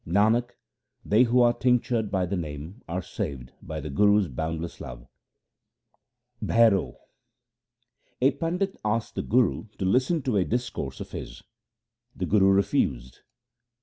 [0.07, 0.53] Nanak,
[1.05, 5.07] they who are tinctured by the Name are saved by the Guru's boundless love.
[6.43, 6.95] Bhairo
[8.19, 11.43] A pandit asked the Guru to listen to a discourse of his.
[12.15, 13.19] The Guru refused.